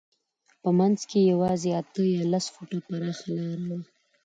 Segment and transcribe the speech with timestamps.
[0.61, 3.79] په منځ کې یې یوازې اته یا لس فوټه پراخه لاره وه.